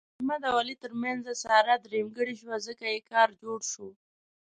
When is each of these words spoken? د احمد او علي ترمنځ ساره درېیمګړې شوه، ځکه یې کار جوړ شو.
د 0.03 0.03
احمد 0.17 0.41
او 0.49 0.55
علي 0.61 0.75
ترمنځ 0.83 1.23
ساره 1.43 1.75
درېیمګړې 1.85 2.35
شوه، 2.41 2.55
ځکه 2.67 2.85
یې 2.93 2.99
کار 3.11 3.29
جوړ 3.41 3.59
شو. 3.71 3.87